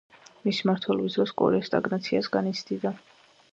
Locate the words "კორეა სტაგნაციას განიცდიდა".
1.43-2.97